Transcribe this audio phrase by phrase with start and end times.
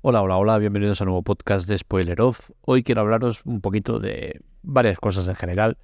[0.00, 2.50] Hola, hola, hola, bienvenidos a un nuevo podcast de Spoiler Off.
[2.60, 5.76] Hoy quiero hablaros un poquito de varias cosas en general,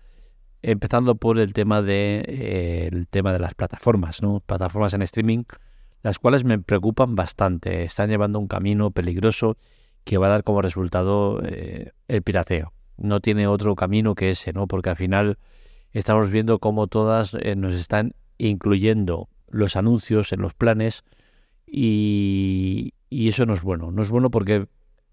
[0.63, 4.39] empezando por el tema de eh, el tema de las plataformas, ¿no?
[4.39, 5.43] Plataformas en streaming,
[6.05, 7.83] las cuales me preocupan bastante.
[7.83, 9.57] Están llevando un camino peligroso
[10.05, 12.73] que va a dar como resultado eh, el pirateo.
[12.97, 14.69] No tiene otro camino que ese, ¿no?
[14.69, 15.39] Porque al final
[15.91, 21.03] estamos viendo cómo todas eh, nos están incluyendo los anuncios en los planes
[21.67, 23.93] y, y eso no es bueno.
[23.93, 24.67] No es bueno porque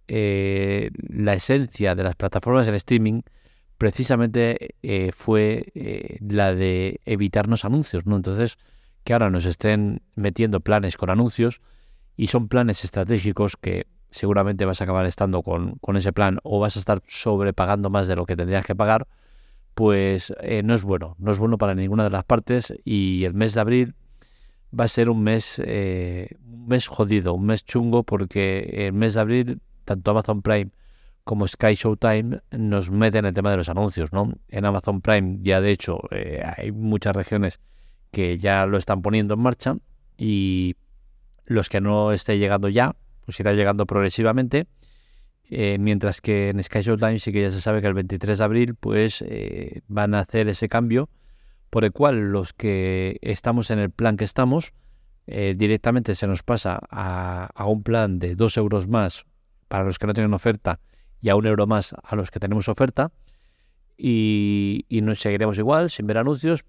[0.07, 3.21] eh, la esencia de las plataformas de streaming
[3.77, 8.15] precisamente eh, fue eh, la de evitarnos anuncios, ¿no?
[8.15, 8.57] Entonces,
[9.03, 11.61] que ahora nos estén metiendo planes con anuncios
[12.17, 16.59] y son planes estratégicos que seguramente vas a acabar estando con, con ese plan o
[16.59, 19.07] vas a estar sobrepagando más de lo que tendrías que pagar,
[19.75, 23.53] pues no es bueno, no es bueno para ninguna de las partes y el mes
[23.53, 23.95] de abril
[24.77, 29.15] va a ser un mes, eh, un mes jodido, un mes chungo, porque el mes
[29.15, 30.71] de abril, tanto Amazon Prime
[31.23, 34.33] como Sky Showtime nos meten el tema de los anuncios, ¿no?
[34.47, 37.59] En Amazon Prime ya de hecho eh, hay muchas regiones
[38.11, 39.77] que ya lo están poniendo en marcha
[40.17, 40.75] y
[41.45, 44.67] los que no esté llegando ya, pues irá llegando progresivamente.
[45.53, 48.43] Eh, mientras que en Sky Showtime sí que ya se sabe que el 23 de
[48.43, 49.23] abril pues
[49.87, 51.09] van a hacer ese cambio
[51.71, 54.73] por el cual los que estamos en el plan que estamos,
[55.25, 59.25] eh, directamente se nos pasa a, un plan de 2 euros más
[59.69, 60.81] para los que no tienen oferta
[61.21, 63.13] y a un euro más a los que tenemos oferta.
[63.97, 66.65] Y, nos seguiremos igual, sin ver anuncios.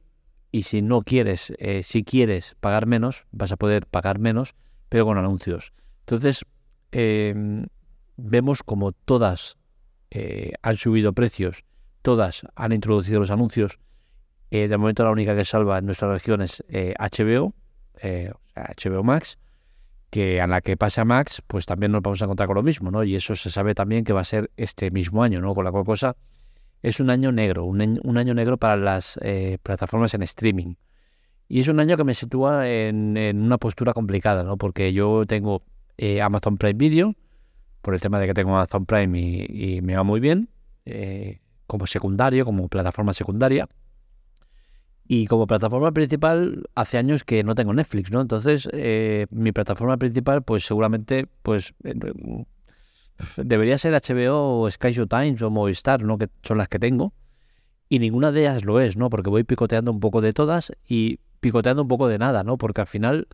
[0.53, 4.55] Y si no quieres, eh, si quieres pagar menos, vas a poder pagar menos,
[4.89, 5.72] pero con anuncios.
[6.00, 6.44] Entonces,
[6.92, 7.66] em,
[8.16, 9.56] vemos como todas
[10.11, 11.64] eh, han subido precios,
[12.03, 13.81] todas han introducido los anuncios
[14.55, 17.55] eh, de momento la única que salva en nuestra región es HBO,
[18.03, 19.39] eh, HBO eh, Max,
[20.11, 22.91] que a la que pasa Max, pues también nos vamos a encontrar con lo mismo,
[22.91, 23.03] ¿no?
[23.03, 25.55] Y eso se sabe también que va a ser este mismo año, ¿no?
[25.55, 26.17] Con la cual cosa
[26.83, 29.19] es un año negro, un, año, negro para las
[29.62, 30.75] plataformas en streaming.
[31.49, 34.59] Y es un año que me sitúa en, una postura complicada, ¿no?
[34.59, 35.62] Porque yo tengo
[36.22, 37.15] Amazon Prime Video,
[37.81, 40.50] por el tema de que tengo Amazon Prime y, y me va muy bien,
[41.66, 43.66] como secundario, como plataforma secundaria.
[45.06, 48.20] Y como plataforma principal, hace años que no tengo Netflix, ¿no?
[48.20, 51.74] Entonces, eh, mi plataforma principal, pues seguramente, pues
[53.36, 56.18] debería ser HBO o Sky Times o Movistar, ¿no?
[56.18, 57.12] Que son las que tengo.
[57.88, 59.10] Y ninguna de ellas lo es, ¿no?
[59.10, 62.56] Porque voy picoteando un poco de todas y picoteando un poco de nada, ¿no?
[62.56, 63.28] Porque al final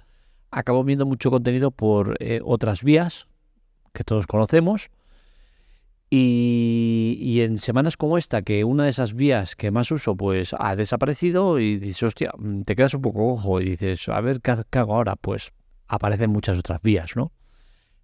[0.50, 3.28] acabo viendo mucho contenido por eh, otras vías
[3.92, 4.90] que todos conocemos
[6.10, 10.74] y, en semanas como esta, que una de esas vías que más uso, pues ha
[10.74, 14.78] desaparecido y dices, hostia, mm, te quedas un poco ojo y dices, a ver, ¿qué,
[14.78, 15.16] hago ahora?
[15.16, 15.52] Pues
[15.86, 17.32] aparecen muchas otras vías, ¿no?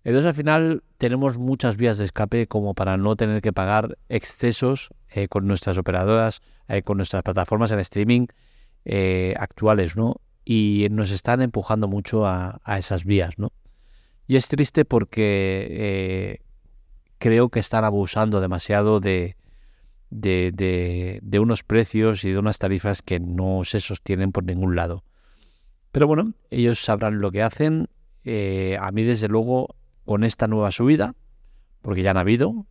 [0.04, 4.91] Entonces al final tenemos muchas vías de escape como para no tener que pagar excesos
[5.09, 8.26] eh, con nuestras operadoras, eh, con nuestras plataformas en streaming
[8.84, 10.20] eh, actuales, ¿no?
[10.44, 13.50] Y nos están empujando mucho a, a, esas vías, ¿no?
[14.26, 16.43] Y es triste porque
[17.25, 19.35] creo que están abusando demasiado de,
[20.11, 25.05] de, unos precios y de unas tarifas que no se sostienen por ningún lado.
[25.91, 27.89] Pero bueno, ellos sabrán lo que hacen.
[28.25, 29.75] Eh, a mí, desde luego,
[30.05, 31.15] con esta nueva subida,
[31.81, 32.67] porque ya han habido,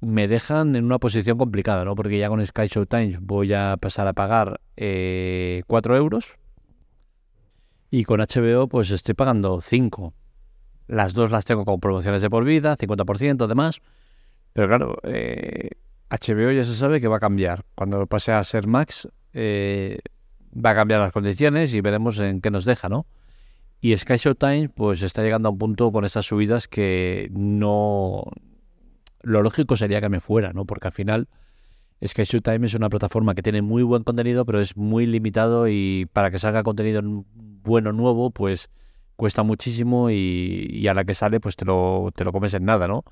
[0.00, 1.94] me dejan en una posición complicada, ¿no?
[1.94, 6.38] Porque ya con Sky Show Times voy a pasar a pagar eh, 4 euros
[7.88, 10.12] y con HBO pues estoy pagando 5.
[10.86, 13.80] Las dos las tengo con promociones de por vida, 50% además.
[14.52, 15.70] Pero claro, eh,
[16.10, 17.64] HBO ya se sabe que va a cambiar.
[17.74, 19.98] Cuando pase a ser Max, eh,
[20.54, 23.06] va a cambiar las condiciones y veremos en qué nos deja, ¿no?
[23.80, 28.24] Y Sky Showtime pues está llegando a un punto con estas subidas que no...
[29.22, 30.64] Lo lógico sería que me fuera, ¿no?
[30.66, 31.28] Porque al final
[32.06, 36.06] Sky Showtime es una plataforma que tiene muy buen contenido, pero es muy limitado y
[36.12, 37.02] para que salga contenido
[37.34, 38.70] bueno nuevo, pues
[39.16, 42.88] cuesta muchísimo y, a la que sale pues te lo, te lo comes en nada,
[42.88, 43.04] ¿no?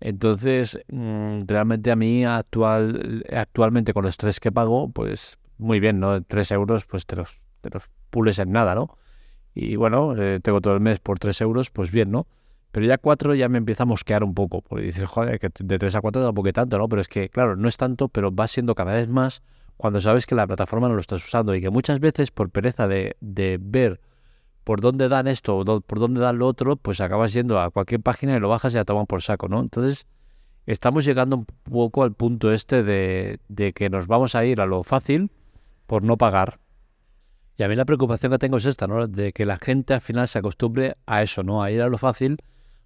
[0.00, 5.98] Entonces, mm, realmente a mí actual, actualmente con los tres que pago, pues muy bien,
[6.00, 6.22] ¿no?
[6.22, 8.96] Tres euros, pues te los, te los pules en nada, ¿no?
[9.54, 12.26] Y bueno, eh, tengo todo el mes por tres euros, pues bien, ¿no?
[12.70, 15.78] Pero ya cuatro ya me empieza a mosquear un poco, porque dices, joder, que de
[15.78, 16.88] tres a cuatro tampoco tanto, ¿no?
[16.88, 19.42] Pero es que, claro, no es tanto, pero va siendo cada vez más
[19.76, 22.88] cuando sabes que la plataforma no lo estás usando y que muchas veces por pereza
[22.88, 24.00] de, de ver
[24.68, 28.02] por dónde dan esto o por dónde dan lo otro, pues acabas yendo a cualquier
[28.02, 29.60] página y lo bajas y la toman por saco, ¿no?
[29.60, 30.06] Entonces,
[30.66, 34.82] estamos llegando un poco al punto este de, que nos vamos a ir a lo
[34.82, 35.30] fácil
[35.86, 36.60] por no pagar.
[37.56, 39.06] Y a mí la preocupación que tengo es esta, ¿no?
[39.06, 41.62] De que la gente al final se acostumbre a eso, ¿no?
[41.62, 42.36] A ir a lo fácil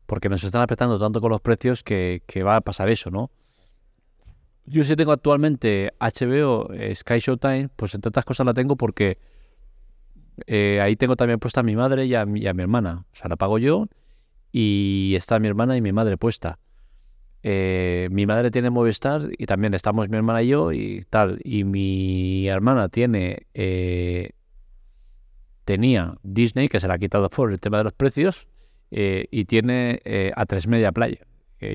[0.07, 3.33] porque nos están apretando tanto con los precios que, va a pasar eso, ¿no?
[4.67, 9.19] Yo sí tengo actualmente HBO, eh, Sky Showtime, pues entre otras cosas la tengo porque
[10.47, 13.05] eh, ahí tengo también puesta a mi madre y a, mi hermana.
[13.13, 13.87] O sea, la pago yo
[14.51, 16.59] y está mi hermana y mi madre puesta.
[17.43, 21.41] Eh, mi madre tiene Movistar y también estamos mi hermana y yo y tal.
[21.45, 23.47] Y mi hermana tiene
[25.65, 28.49] tenía Disney, que se la ha quitado por el tema de los precios,
[28.91, 30.03] y tiene
[30.35, 31.27] a tres Media Playa.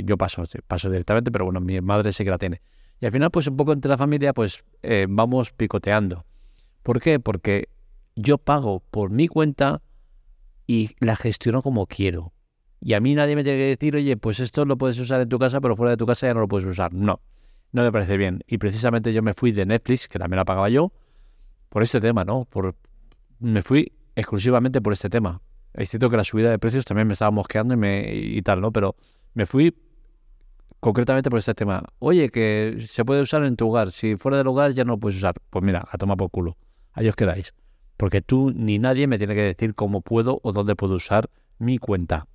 [0.03, 2.61] yo paso, paso directamente, pero bueno, mi madre sí que la tiene.
[2.99, 6.25] Y al final, pues un poco entre la familia, pues eh, vamos picoteando.
[6.83, 7.19] ¿Por qué?
[7.19, 7.69] Porque
[8.17, 9.81] yo pago por mi cuenta
[10.65, 12.33] y la gestiono como quiero.
[12.81, 15.29] Y a mí nadie me tiene que decir, oye, pues esto lo puedes usar en
[15.29, 16.93] tu casa, pero fuera de tu casa ya no lo puedes usar.
[16.93, 17.21] No,
[17.71, 18.43] no me parece bien.
[18.47, 20.91] Y precisamente yo me fui de Netflix, que también la pagaba yo,
[21.69, 22.45] por este tema, ¿no?
[22.45, 22.75] Por,
[23.39, 25.41] me fui exclusivamente por este tema.
[25.73, 28.61] Es cierto que la subida de precios también me estaba mosqueando y, me, y tal,
[28.61, 28.71] ¿no?
[28.71, 28.95] Pero
[29.35, 29.75] me fui
[30.79, 31.83] concretamente por este tema.
[31.99, 33.91] Oye, que se puede usar en tu hogar.
[33.91, 35.35] Si fuera del hogar ya no lo puedes usar.
[35.51, 36.57] Pues mira, a tomar por culo.
[36.93, 37.53] Ahí os quedáis.
[37.97, 41.77] Porque tú ni nadie me tiene que decir cómo puedo o dónde puedo usar mi
[41.77, 42.27] cuenta.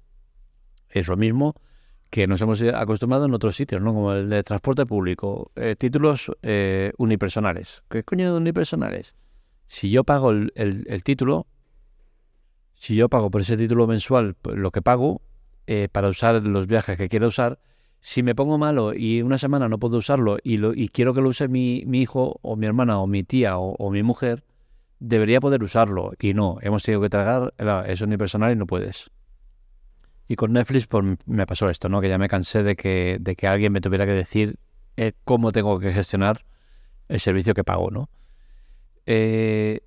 [0.89, 1.55] Es lo mismo
[2.11, 3.95] que nos hemos acostumbrado en otros sitios, ¿no?
[3.95, 5.51] Como el de transporte público.
[5.57, 7.85] Eh, títulos eh, unipersonales.
[7.89, 9.15] ¿Qué coño de unipersonales?
[9.67, 11.47] Si yo pago el, título,
[12.75, 15.23] si yo pago por ese título mensual pues, lo que pago
[15.67, 17.59] eh, para usar los viajes que quiero usar,
[18.03, 21.21] si me pongo malo y una semana no puedo usarlo y, lo, y quiero que
[21.21, 24.45] lo use mi, hijo o mi hermana o mi tía o, mi mujer,
[25.03, 26.13] debería poder usarlo.
[26.21, 27.53] Y no, hemos tenido que tragar,
[27.87, 29.11] eso es personal y no puedes.
[30.29, 32.01] Y con Netflix pues, me pasó esto, ¿no?
[32.01, 34.57] Que ya me cansé de que, de que alguien me tuviera que decir
[34.97, 36.45] eh, cómo tengo que gestionar
[37.09, 38.09] el servicio que pago, ¿no?
[39.05, 39.81] Eh,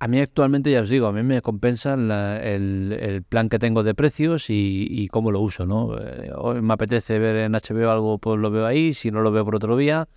[0.00, 3.94] a mí actualmente, ya os digo, a mí me compensa el, plan que tengo de
[3.94, 5.96] precios y, cómo lo uso, ¿no?
[5.98, 9.30] Eh, hoy me apetece ver en HBO algo, pues lo veo ahí, si no lo
[9.30, 10.08] veo por otro día.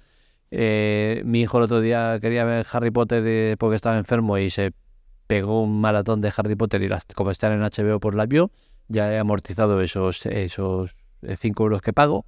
[0.52, 4.74] Eh, mi hijo el otro día quería ver Harry Potter porque estaba enfermo y se
[5.28, 8.52] pegó un maratón de Harry Potter y las, como están en HBO por la vio,
[8.90, 10.96] ya he amortizado esos, esos
[11.26, 12.26] 5 euros que pago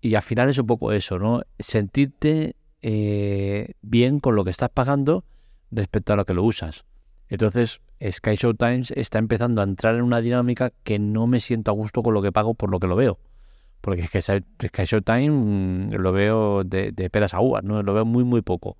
[0.00, 1.42] y al final es un poco eso, ¿no?
[1.58, 5.24] Sentirte eh, bien con lo que estás pagando
[5.72, 6.84] respecto a lo que lo usas.
[7.28, 11.72] Entonces, Sky Show Times está empezando a entrar en una dinámica que no me siento
[11.72, 13.18] a gusto con lo que pago por lo que lo veo.
[13.80, 17.82] Porque es que Sky Show Time mm, lo veo de, peras a uvas, ¿no?
[17.82, 18.76] Lo veo muy, muy poco.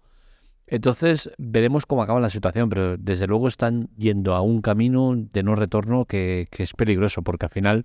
[0.66, 5.42] Entonces, veremos cómo acaba la situación, pero desde luego están yendo a un camino de
[5.42, 7.84] no retorno que, es peligroso, porque al final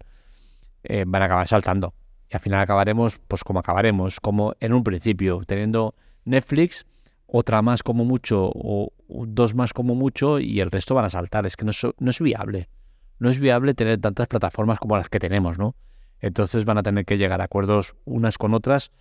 [0.84, 1.94] eh, van a acabar saltando.
[2.30, 5.96] Y al final acabaremos, pues como acabaremos, como en un principio, teniendo
[6.26, 6.86] Netflix
[7.26, 11.46] otra más como mucho o dos más como mucho y el resto van a saltar.
[11.46, 12.70] Es que no es, no es viable.
[13.18, 15.76] No es viable tener tantas plataformas como las que tenemos, ¿no?
[16.24, 18.92] Entonces van a tener que llegar a acuerdos unas con otras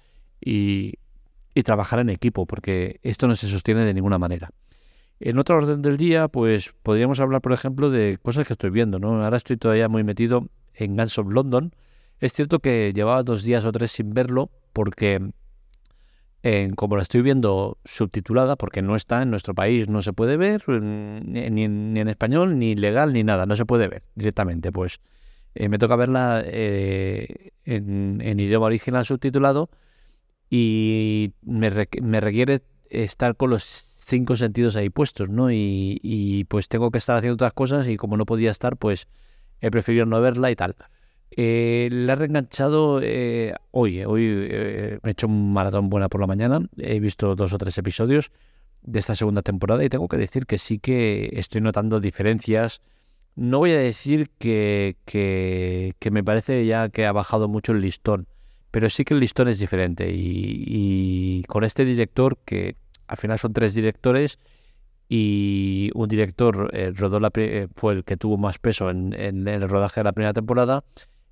[0.41, 0.95] y,
[1.55, 4.51] y trabajar en equipo, porque esto no se sostiene de ninguna manera.
[5.21, 8.99] En otra orden del día, pues podríamos hablar, por ejemplo, de cosas que estoy viendo,
[8.99, 9.23] ¿no?
[9.23, 11.73] Ahora estoy todavía muy metido en Guns of London.
[12.19, 15.21] Es cierto que llevaba dos días o tres sin verlo porque
[16.75, 20.69] como la estoy viendo subtitulada, porque no está en nuestro país, no se puede ver
[20.69, 24.73] ni, en, español, ni legal, ni nada, no se puede ver directamente.
[24.73, 24.99] Pues
[25.55, 29.71] eh, me toca verla eh, en, idioma original subtitulado
[30.51, 35.51] y me, requiere estar con los cinco sentidos ahí puestos, ¿no?
[35.51, 39.09] Y, y pues tengo que estar haciendo otras cosas y como no podía estar, pues
[39.61, 40.77] he preferido no verla y tal.
[41.35, 44.01] Eh, la he reenganchado eh, hoy.
[44.01, 44.27] Eh, hoy
[45.03, 46.61] me he hecho un maratón buena por la mañana.
[46.77, 48.33] He visto dos o tres episodios
[48.83, 52.83] de esta segunda temporada y tengo que decir que sí que estoy notando diferencias.
[53.35, 58.27] No voy a decir que, que, me parece ya que ha bajado mucho el listón,
[58.71, 60.11] pero sí que el listón es diferente.
[60.13, 64.39] Y, con este director, que al final son tres directores,
[65.09, 67.31] y un director rodó la,
[67.75, 70.85] fue el que tuvo más peso en, en el rodaje de la primera temporada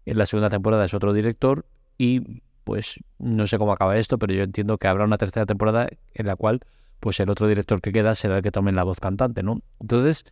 [0.07, 1.64] en la segunda temporada es otro director
[1.99, 5.88] y pues no sé cómo acaba esto, pero yo entiendo que habrá una tercera temporada
[6.14, 6.61] en la cual
[7.00, 9.61] pues el otro director que queda será el que tome la voz cantante, ¿no?
[9.80, 10.26] Entonces,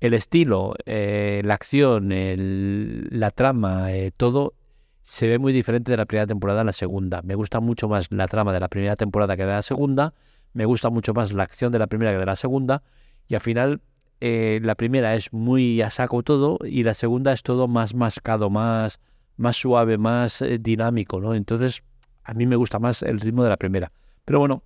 [0.00, 4.54] el estilo, eh, la acción, la trama, eh, todo
[5.02, 7.20] se ve muy diferente de la primera temporada a la segunda.
[7.22, 10.14] Me gusta mucho más la trama de la primera temporada que de la segunda,
[10.54, 12.82] me gusta mucho más la acción de la primera que de la segunda,
[13.28, 13.82] y al final
[14.20, 18.50] eh, la primera es muy a saco todo y la segunda es todo más mascado,
[18.50, 19.00] más
[19.36, 21.34] más suave, más dinámico, ¿no?
[21.34, 21.82] Entonces,
[22.24, 23.90] a mí me gusta más el ritmo de la primera.
[24.26, 24.62] Pero bueno,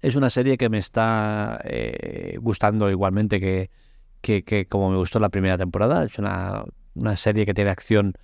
[0.00, 1.60] es una serie que me está
[2.38, 3.68] gustando igualmente que,
[4.20, 6.04] que, como me gustó la primera temporada.
[6.04, 8.14] Es una, una serie que tiene acción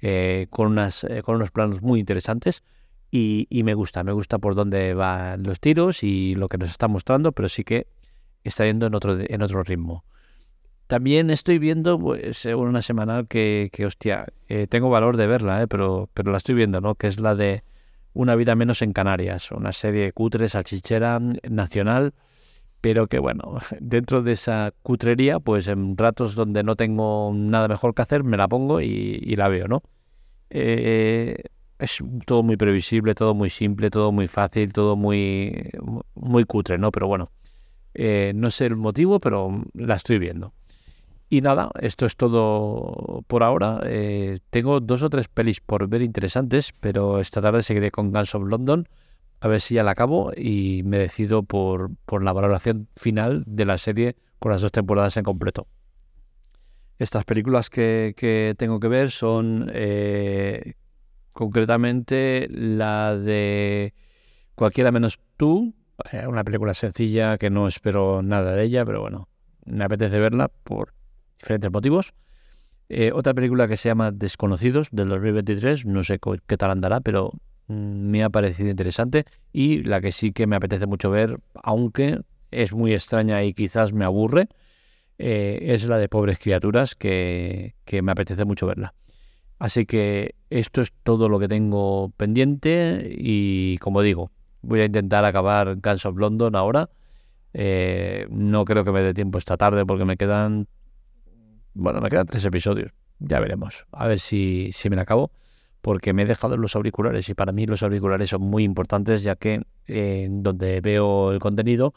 [0.00, 2.62] eh, con, unas, con unos planos muy interesantes
[3.10, 6.88] y, me gusta, me gusta por dónde van los tiros y lo que nos está
[6.88, 7.86] mostrando, pero sí que
[8.44, 10.04] está yendo en otro, en otro ritmo.
[10.86, 14.26] También estoy viendo pues, una semanal que, que hostia,
[14.68, 16.94] tengo valor de verla, pero, pero la estoy viendo, ¿no?
[16.94, 17.64] Que es la de
[18.12, 22.12] Una vida menos en Canarias, una serie cutre, salchichera, nacional,
[22.86, 27.96] pero que bueno, dentro de esa cutrería, pues en ratos donde no tengo nada mejor
[27.96, 29.82] que hacer, me la pongo y, la veo, ¿no?
[30.50, 31.36] Eh,
[31.80, 35.68] es todo muy previsible, todo muy simple, todo muy fácil, todo muy,
[36.14, 36.92] muy cutre, ¿no?
[36.92, 37.32] Pero bueno,
[37.92, 40.52] eh, no sé el motivo, pero la estoy viendo.
[41.28, 43.80] Y nada, esto es todo por ahora.
[43.82, 48.32] Eh, tengo dos o tres pelis por ver interesantes, pero esta tarde seguiré con Guns
[48.36, 48.86] of London
[49.46, 53.64] a ver si ya la acabo y me decido por, por la valoración final de
[53.64, 55.66] la serie con las dos temporadas en completo.
[56.98, 60.74] Estas películas que, que tengo que ver son eh,
[61.32, 63.94] concretamente la de
[64.56, 65.74] Cualquiera menos tú,
[66.10, 69.28] eh, una película sencilla que no espero nada de ella, pero bueno,
[69.66, 70.94] me apetece verla por
[71.38, 72.14] diferentes motivos.
[72.88, 77.32] Eh, otra película que se llama Desconocidos del 2023, no sé qué tal andará, pero
[77.68, 82.20] me ha parecido interesante y la que sí que me apetece mucho ver, aunque
[82.50, 84.48] es muy extraña y quizás me aburre,
[85.18, 88.94] eh, es la de Pobres Criaturas, que, me apetece mucho verla.
[89.58, 94.30] Así que esto es todo lo que tengo pendiente y como digo,
[94.60, 96.90] voy a intentar acabar Guns of London ahora.
[97.54, 100.68] Eh, no creo que me dé tiempo esta tarde porque me quedan,
[101.72, 102.92] bueno, me quedan tres episodios.
[103.18, 103.86] Ya veremos.
[103.92, 105.30] A ver si, si me la acabo
[105.82, 109.36] porque me he dejado los auriculares y para mí los auriculares son muy importantes ya
[109.36, 111.94] que eh, donde veo el contenido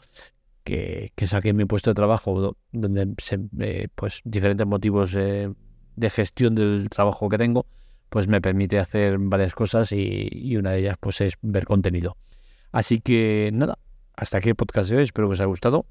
[0.64, 6.10] que, que saqué en mi puesto de trabajo donde se, eh, pues diferentes motivos de
[6.10, 7.66] gestión del trabajo que tengo
[8.10, 12.16] pues me permite hacer varias cosas y, una de ellas pues es ver contenido.
[12.72, 13.78] Así que nada
[14.14, 15.86] hasta aquí el podcast de hoy espero que os haya gustado.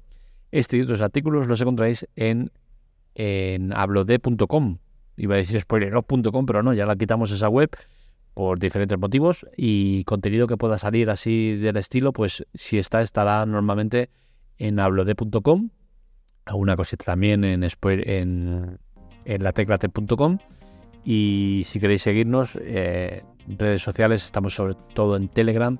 [0.52, 2.52] Este y otros artículos los encontráis en
[3.14, 4.78] en hablode.com
[5.20, 7.70] iba a decir spoileroff.com, pero no, ya la quitamos esa web
[8.34, 13.44] por diferentes motivos y contenido que pueda salir así del estilo, pues si está, estará
[13.44, 14.10] normalmente
[14.58, 15.70] en hablode.com,
[16.46, 18.78] alguna cosita también en, en,
[19.24, 19.42] en
[21.02, 25.78] y si queréis seguirnos eh, redes sociales estamos sobre todo en Telegram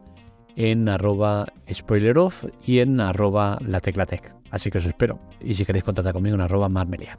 [0.57, 4.35] en arroba spoileroff y en arroba lateclatec.
[4.51, 5.21] Así que os espero.
[5.41, 7.19] Y si queréis contactar conmigo en arroba marmelia.